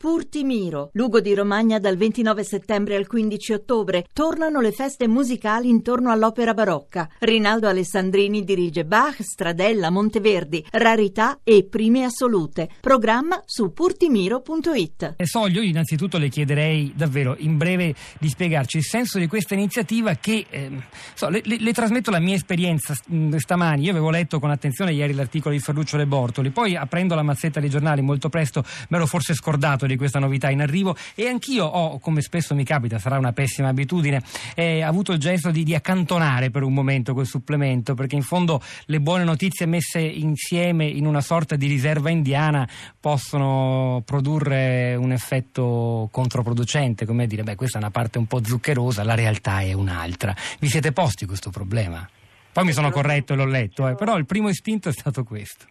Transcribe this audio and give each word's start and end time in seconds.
Purtimiro, 0.00 0.88
Lugo 0.94 1.20
di 1.20 1.34
Romagna 1.34 1.78
dal 1.78 1.98
29 1.98 2.42
settembre 2.42 2.96
al 2.96 3.06
15 3.06 3.52
ottobre. 3.52 4.06
Tornano 4.14 4.62
le 4.62 4.72
feste 4.72 5.06
musicali 5.06 5.68
intorno 5.68 6.10
all'opera 6.10 6.54
barocca. 6.54 7.06
Rinaldo 7.18 7.68
Alessandrini 7.68 8.42
dirige 8.42 8.86
Bach, 8.86 9.20
Stradella, 9.20 9.90
Monteverdi, 9.90 10.64
Rarità 10.70 11.40
e 11.44 11.66
Prime 11.68 12.04
Assolute. 12.04 12.70
Programma 12.80 13.42
su 13.44 13.74
purtimiro.it. 13.74 15.16
Soglio, 15.22 15.60
innanzitutto 15.60 16.16
le 16.16 16.30
chiederei 16.30 16.94
davvero 16.96 17.36
in 17.36 17.58
breve 17.58 17.94
di 18.18 18.30
spiegarci 18.30 18.78
il 18.78 18.84
senso 18.84 19.18
di 19.18 19.26
questa 19.26 19.52
iniziativa 19.52 20.14
che, 20.14 20.46
eh, 20.48 20.70
so, 21.12 21.28
le, 21.28 21.42
le, 21.44 21.58
le, 21.58 21.72
trasmetto 21.74 22.10
la 22.10 22.20
mia 22.20 22.36
esperienza 22.36 22.94
mm, 23.12 23.34
stamani. 23.36 23.84
Io 23.84 23.90
avevo 23.90 24.08
letto 24.08 24.40
con 24.40 24.48
attenzione 24.48 24.94
ieri 24.94 25.12
l'articolo 25.12 25.54
di 25.54 25.60
Ferruccio 25.60 25.98
Le 25.98 26.06
Bortoli, 26.06 26.48
poi 26.48 26.74
aprendo 26.74 27.14
la 27.14 27.22
mazzetta 27.22 27.60
dei 27.60 27.68
giornali 27.68 28.00
molto 28.00 28.30
presto 28.30 28.64
me 28.88 28.96
l'ho 28.96 29.04
forse 29.06 29.34
scordato 29.34 29.88
di 29.90 29.98
questa 29.98 30.18
novità 30.18 30.50
in 30.50 30.60
arrivo 30.60 30.96
e 31.14 31.28
anch'io 31.28 31.64
ho, 31.64 31.98
come 31.98 32.20
spesso 32.20 32.54
mi 32.54 32.64
capita, 32.64 32.98
sarà 32.98 33.18
una 33.18 33.32
pessima 33.32 33.68
abitudine, 33.68 34.22
eh, 34.54 34.82
avuto 34.82 35.12
il 35.12 35.18
gesto 35.18 35.50
di, 35.50 35.62
di, 35.62 35.74
accantonare 35.74 36.50
per 36.50 36.62
un 36.62 36.72
momento 36.72 37.12
quel 37.14 37.26
supplemento 37.26 37.94
perché 37.94 38.16
in 38.16 38.22
fondo 38.22 38.62
le 38.86 39.00
buone 39.00 39.24
notizie 39.24 39.66
messe 39.66 40.00
insieme 40.00 40.86
in 40.86 41.06
una 41.06 41.20
sorta 41.20 41.56
di 41.56 41.66
riserva 41.66 42.10
indiana 42.10 42.68
possono 42.98 44.02
produrre 44.04 44.94
un 44.94 45.12
effetto 45.12 46.08
controproducente, 46.10 47.06
come 47.06 47.26
dire, 47.26 47.42
beh 47.42 47.54
questa 47.54 47.78
è 47.78 47.80
una 47.80 47.90
parte 47.90 48.18
un 48.18 48.26
po' 48.26 48.42
zuccherosa, 48.44 49.04
la 49.04 49.14
realtà 49.14 49.60
è 49.60 49.72
un'altra. 49.72 50.34
Vi 50.58 50.68
siete 50.68 50.92
posti 50.92 51.26
questo 51.26 51.50
problema? 51.50 52.08
Poi 52.52 52.64
mi 52.64 52.72
sono 52.72 52.90
corretto 52.90 53.32
e 53.32 53.36
l'ho 53.36 53.46
letto, 53.46 53.88
eh, 53.88 53.94
però 53.94 54.16
il 54.16 54.26
primo 54.26 54.48
istinto 54.48 54.88
è 54.88 54.92
stato 54.92 55.24
questo 55.24 55.66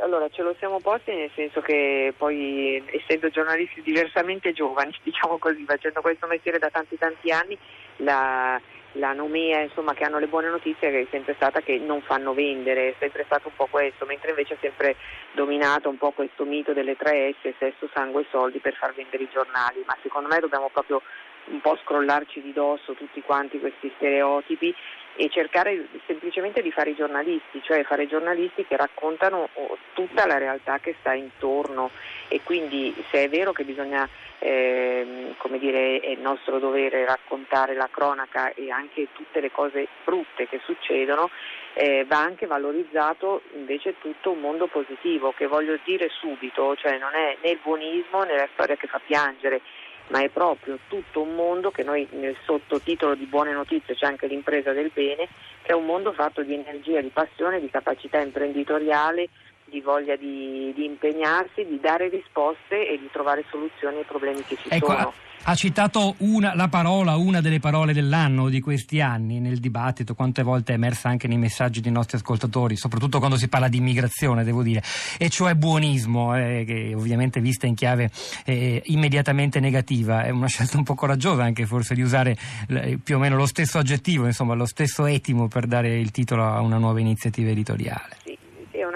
allora 0.00 0.28
ce 0.28 0.42
lo 0.42 0.54
siamo 0.58 0.80
posti 0.80 1.12
nel 1.12 1.30
senso 1.34 1.60
che 1.60 2.14
poi 2.16 2.82
essendo 2.86 3.28
giornalisti 3.28 3.82
diversamente 3.82 4.52
giovani, 4.52 4.94
diciamo 5.02 5.38
così, 5.38 5.64
facendo 5.64 6.00
questo 6.00 6.26
mestiere 6.26 6.58
da 6.58 6.70
tanti 6.70 6.96
tanti 6.96 7.30
anni, 7.30 7.58
la, 7.96 8.60
la 8.92 9.12
nomea 9.12 9.60
insomma, 9.60 9.94
che 9.94 10.04
hanno 10.04 10.18
le 10.18 10.26
buone 10.26 10.48
notizie 10.48 11.00
è 11.00 11.06
sempre 11.10 11.34
stata 11.34 11.60
che 11.60 11.78
non 11.78 12.02
fanno 12.02 12.34
vendere, 12.34 12.90
è 12.90 12.94
sempre 12.98 13.24
stato 13.24 13.48
un 13.48 13.54
po' 13.56 13.66
questo, 13.70 14.06
mentre 14.06 14.30
invece 14.30 14.54
è 14.54 14.58
sempre 14.60 14.96
dominato 15.32 15.88
un 15.88 15.98
po' 15.98 16.12
questo 16.12 16.44
mito 16.44 16.72
delle 16.72 16.96
tre 16.96 17.34
S, 17.40 17.54
sesso, 17.58 17.88
sangue 17.92 18.22
e 18.22 18.26
soldi 18.30 18.58
per 18.58 18.74
far 18.74 18.94
vendere 18.94 19.24
i 19.24 19.28
giornali, 19.32 19.82
ma 19.86 19.96
secondo 20.02 20.28
me 20.28 20.38
dobbiamo 20.38 20.68
proprio 20.72 21.02
un 21.46 21.60
po' 21.60 21.76
scrollarci 21.82 22.40
di 22.40 22.52
dosso 22.52 22.94
tutti 22.94 23.20
quanti 23.20 23.60
questi 23.60 23.92
stereotipi 23.96 24.74
e 25.16 25.28
cercare 25.30 25.86
semplicemente 26.06 26.60
di 26.62 26.72
fare 26.72 26.90
i 26.90 26.94
giornalisti, 26.94 27.62
cioè 27.62 27.84
fare 27.84 28.06
giornalisti 28.06 28.64
che 28.66 28.76
raccontano 28.76 29.48
tutta 29.92 30.26
la 30.26 30.38
realtà 30.38 30.78
che 30.78 30.96
sta 31.00 31.12
intorno. 31.12 31.90
E 32.28 32.40
quindi 32.42 32.94
se 33.10 33.24
è 33.24 33.28
vero 33.28 33.52
che 33.52 33.64
bisogna, 33.64 34.08
eh, 34.38 35.34
come 35.36 35.58
dire, 35.58 36.00
è 36.00 36.14
nostro 36.16 36.58
dovere 36.58 37.04
raccontare 37.04 37.74
la 37.74 37.88
cronaca 37.90 38.52
e 38.54 38.70
anche 38.70 39.08
tutte 39.12 39.40
le 39.40 39.52
cose 39.52 39.86
brutte 40.04 40.48
che 40.48 40.60
succedono, 40.64 41.30
eh, 41.74 42.04
va 42.06 42.18
anche 42.18 42.46
valorizzato 42.46 43.42
invece 43.54 43.98
tutto 43.98 44.30
un 44.30 44.40
mondo 44.40 44.66
positivo 44.66 45.32
che 45.32 45.46
voglio 45.46 45.78
dire 45.84 46.08
subito, 46.08 46.74
cioè 46.76 46.98
non 46.98 47.14
è 47.14 47.36
né 47.40 47.50
il 47.50 47.58
buonismo 47.62 48.22
né 48.22 48.36
la 48.36 48.48
storia 48.52 48.76
che 48.76 48.86
fa 48.86 49.00
piangere 49.04 49.60
ma 50.08 50.22
è 50.22 50.28
proprio 50.28 50.78
tutto 50.88 51.22
un 51.22 51.34
mondo 51.34 51.70
che 51.70 51.82
noi 51.82 52.06
nel 52.12 52.36
sottotitolo 52.44 53.14
di 53.14 53.24
buone 53.24 53.52
notizie 53.52 53.94
c'è 53.94 54.06
anche 54.06 54.26
l'impresa 54.26 54.72
del 54.72 54.90
bene, 54.92 55.28
che 55.62 55.72
è 55.72 55.74
un 55.74 55.86
mondo 55.86 56.12
fatto 56.12 56.42
di 56.42 56.54
energia, 56.54 57.00
di 57.00 57.08
passione, 57.08 57.60
di 57.60 57.70
capacità 57.70 58.20
imprenditoriale, 58.20 59.28
di 59.74 59.80
voglia 59.80 60.14
di, 60.14 60.72
di 60.72 60.84
impegnarsi, 60.84 61.66
di 61.66 61.80
dare 61.82 62.08
risposte 62.08 62.88
e 62.88 62.96
di 62.96 63.08
trovare 63.10 63.44
soluzioni 63.50 63.96
ai 63.98 64.04
problemi 64.04 64.44
che 64.44 64.56
ci 64.56 64.68
ecco, 64.68 64.92
sono. 64.92 65.12
Ha 65.46 65.54
citato 65.56 66.14
una, 66.18 66.54
la 66.54 66.68
parola, 66.68 67.16
una 67.16 67.42
delle 67.42 67.58
parole 67.58 67.92
dell'anno 67.92 68.48
di 68.48 68.60
questi 68.60 69.00
anni 69.02 69.40
nel 69.40 69.58
dibattito, 69.58 70.14
quante 70.14 70.42
volte 70.42 70.72
è 70.72 70.76
emersa 70.76 71.08
anche 71.08 71.28
nei 71.28 71.36
messaggi 71.36 71.80
dei 71.82 71.92
nostri 71.92 72.16
ascoltatori, 72.16 72.76
soprattutto 72.76 73.18
quando 73.18 73.36
si 73.36 73.48
parla 73.48 73.68
di 73.68 73.76
immigrazione, 73.76 74.42
devo 74.44 74.62
dire, 74.62 74.82
e 75.18 75.28
cioè 75.28 75.54
buonismo, 75.54 76.34
eh, 76.34 76.64
che 76.66 76.94
ovviamente 76.94 77.40
vista 77.40 77.66
in 77.66 77.74
chiave 77.74 78.10
eh, 78.46 78.80
immediatamente 78.86 79.60
negativa. 79.60 80.22
È 80.22 80.30
una 80.30 80.46
scelta 80.46 80.78
un 80.78 80.84
po' 80.84 80.94
coraggiosa 80.94 81.42
anche 81.42 81.66
forse 81.66 81.94
di 81.94 82.00
usare 82.00 82.36
eh, 82.68 82.98
più 83.02 83.16
o 83.16 83.18
meno 83.18 83.36
lo 83.36 83.46
stesso 83.46 83.76
aggettivo, 83.78 84.24
insomma 84.24 84.54
lo 84.54 84.66
stesso 84.66 85.04
etimo 85.04 85.48
per 85.48 85.66
dare 85.66 85.98
il 85.98 86.10
titolo 86.10 86.44
a 86.44 86.60
una 86.60 86.78
nuova 86.78 87.00
iniziativa 87.00 87.50
editoriale. 87.50 88.23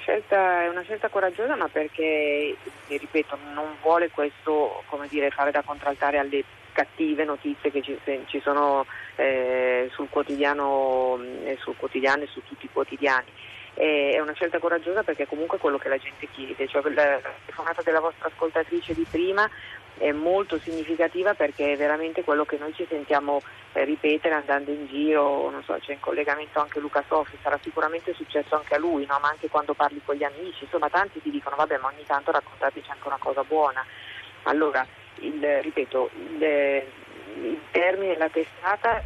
Scelta, 0.00 0.62
è 0.62 0.68
una 0.68 0.82
scelta 0.82 1.08
coraggiosa 1.08 1.56
ma 1.56 1.68
perché, 1.68 2.56
ripeto, 2.86 3.38
non 3.54 3.76
vuole 3.82 4.10
questo 4.10 4.82
dire, 5.08 5.30
fare 5.30 5.50
da 5.50 5.62
contraltare 5.62 6.18
alle 6.18 6.42
cattive 6.72 7.24
notizie 7.24 7.70
che 7.70 7.82
ci, 7.82 7.98
ci 8.26 8.40
sono 8.40 8.86
eh, 9.16 9.88
sul, 9.92 10.08
quotidiano, 10.08 11.20
eh, 11.44 11.56
sul 11.60 11.76
quotidiano 11.76 12.22
e 12.22 12.26
su 12.28 12.42
tutti 12.44 12.66
i 12.66 12.70
quotidiani 12.72 13.30
è 13.74 14.18
una 14.20 14.34
scelta 14.34 14.58
coraggiosa 14.58 15.02
perché 15.02 15.26
comunque 15.26 15.58
quello 15.58 15.78
che 15.78 15.88
la 15.88 15.96
gente 15.96 16.28
chiede, 16.32 16.68
cioè 16.68 16.82
la 16.90 17.20
telefonata 17.44 17.82
della 17.82 18.00
vostra 18.00 18.28
ascoltatrice 18.28 18.92
di 18.94 19.06
prima 19.10 19.48
è 19.98 20.12
molto 20.12 20.58
significativa 20.58 21.34
perché 21.34 21.72
è 21.72 21.76
veramente 21.76 22.24
quello 22.24 22.44
che 22.44 22.56
noi 22.58 22.72
ci 22.74 22.86
sentiamo 22.88 23.42
eh, 23.72 23.84
ripetere 23.84 24.34
andando 24.34 24.70
in 24.70 24.86
giro, 24.86 25.52
so, 25.64 25.76
c'è 25.80 25.92
in 25.92 26.00
collegamento 26.00 26.60
anche 26.60 26.80
Luca 26.80 27.04
Sofi, 27.06 27.36
sarà 27.42 27.58
sicuramente 27.62 28.14
successo 28.14 28.56
anche 28.56 28.74
a 28.74 28.78
lui, 28.78 29.06
no? 29.06 29.18
ma 29.20 29.28
anche 29.28 29.48
quando 29.48 29.74
parli 29.74 30.00
con 30.04 30.14
gli 30.14 30.24
amici, 30.24 30.64
insomma 30.64 30.88
tanti 30.88 31.20
ti 31.20 31.30
dicono 31.30 31.56
vabbè 31.56 31.78
ma 31.78 31.88
ogni 31.88 32.04
tanto 32.06 32.30
raccontateci 32.30 32.90
anche 32.90 33.06
una 33.06 33.18
cosa 33.18 33.42
buona. 33.44 33.84
Allora, 34.44 34.86
il, 35.16 35.60
ripeto, 35.62 36.10
il, 36.14 36.42
il 37.42 37.60
termine, 37.70 38.16
la 38.16 38.28
testata 38.28 39.02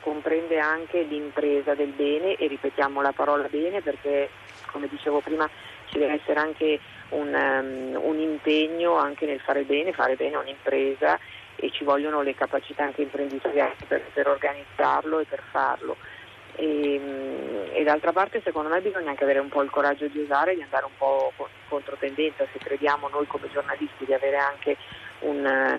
comprende 0.00 0.58
anche 0.58 1.00
l'impresa 1.00 1.74
del 1.74 1.88
bene 1.88 2.34
e 2.34 2.46
ripetiamo 2.46 3.00
la 3.00 3.12
parola 3.12 3.48
bene 3.48 3.80
perché 3.80 4.28
come 4.70 4.86
dicevo 4.86 5.20
prima 5.20 5.48
ci 5.86 5.98
deve 5.98 6.20
essere 6.20 6.40
anche 6.40 6.78
un, 7.10 7.32
um, 7.32 8.00
un 8.02 8.18
impegno 8.18 8.96
anche 8.96 9.26
nel 9.26 9.40
fare 9.40 9.62
bene, 9.62 9.92
fare 9.92 10.16
bene 10.16 10.36
un'impresa 10.36 11.18
e 11.56 11.70
ci 11.70 11.84
vogliono 11.84 12.22
le 12.22 12.34
capacità 12.34 12.84
anche 12.84 13.02
imprenditoriali 13.02 13.74
per, 13.86 14.02
per 14.12 14.28
organizzarlo 14.28 15.20
e 15.20 15.24
per 15.24 15.42
farlo. 15.50 15.96
E, 16.56 17.00
mm, 17.00 17.56
e, 17.72 17.82
d'altra 17.82 18.12
parte 18.12 18.40
secondo 18.42 18.68
me 18.68 18.80
bisogna 18.80 19.10
anche 19.10 19.24
avere 19.24 19.40
un 19.40 19.48
po' 19.48 19.62
il 19.62 19.70
coraggio 19.70 20.06
di 20.06 20.18
usare, 20.18 20.54
di 20.54 20.62
andare 20.62 20.84
un 20.84 20.96
po' 20.96 21.32
contro 21.68 21.96
tendenza, 21.98 22.46
se 22.52 22.58
crediamo 22.58 23.08
noi 23.08 23.26
come 23.26 23.50
giornalisti 23.50 24.04
di 24.04 24.12
avere 24.14 24.36
anche 24.36 24.76
un, 25.20 25.78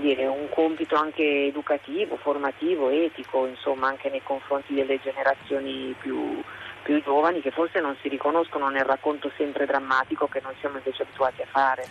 dire, 0.00 0.26
un 0.26 0.48
compito 0.48 0.96
anche 0.96 1.46
educativo, 1.46 2.16
formativo, 2.16 2.88
etico, 2.88 3.46
insomma 3.46 3.88
anche 3.88 4.08
nei 4.08 4.22
confronti 4.22 4.74
delle 4.74 4.98
generazioni 5.00 5.94
più, 5.98 6.42
più 6.86 7.02
giovani 7.02 7.40
che 7.40 7.50
forse 7.50 7.80
non 7.80 7.96
si 8.00 8.08
riconoscono 8.08 8.68
nel 8.68 8.84
racconto 8.84 9.28
sempre 9.36 9.66
drammatico 9.66 10.28
che 10.28 10.40
noi 10.40 10.54
siamo 10.60 10.76
invece 10.76 11.02
abituati 11.02 11.42
a 11.42 11.46
fare. 11.46 11.88